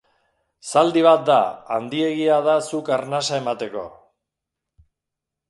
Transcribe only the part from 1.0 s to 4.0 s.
bat da, handiegia da zuk arnasa emateko.